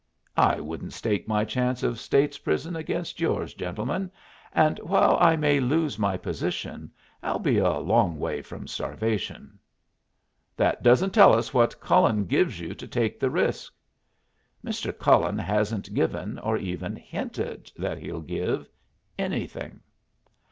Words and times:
"I 0.37 0.59
wouldn't 0.59 0.93
stake 0.93 1.27
my 1.27 1.45
chance 1.45 1.83
of 1.83 1.99
State's 1.99 2.39
prison 2.39 2.75
against 2.75 3.19
yours, 3.21 3.53
gentlemen. 3.53 4.09
And, 4.51 4.79
while 4.79 5.15
I 5.21 5.35
may 5.35 5.59
lose 5.59 5.99
my 5.99 6.17
position, 6.17 6.89
I'll 7.21 7.37
be 7.37 7.59
a 7.59 7.77
long 7.77 8.17
way 8.17 8.41
from 8.41 8.65
starvation." 8.67 9.59
"That 10.57 10.81
doesn't 10.81 11.11
tell 11.13 11.35
us 11.35 11.53
what 11.53 11.79
Cullen 11.79 12.25
gives 12.25 12.59
you 12.59 12.73
to 12.73 12.87
take 12.87 13.19
the 13.19 13.29
risk." 13.29 13.71
"Mr. 14.65 14.91
Cullen 14.97 15.37
hasn't 15.37 15.93
given, 15.93 16.39
or 16.39 16.57
even 16.57 16.95
hinted 16.95 17.71
that 17.77 17.99
he'll 17.99 18.21
give, 18.21 18.67
anything." 19.19 19.81